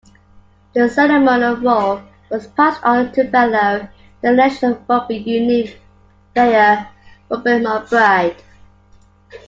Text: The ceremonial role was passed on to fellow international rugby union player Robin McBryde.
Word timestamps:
The 0.73 0.89
ceremonial 0.89 1.57
role 1.57 2.01
was 2.31 2.47
passed 2.47 2.83
on 2.83 3.11
to 3.11 3.29
fellow 3.29 3.87
international 4.23 4.81
rugby 4.89 5.17
union 5.17 5.71
player 6.33 6.87
Robin 7.29 7.61
McBryde. 7.63 8.39